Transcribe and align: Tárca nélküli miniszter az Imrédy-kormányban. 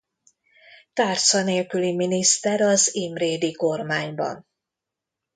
Tárca 0.93 1.43
nélküli 1.43 1.95
miniszter 1.95 2.61
az 2.61 2.95
Imrédy-kormányban. 2.95 4.47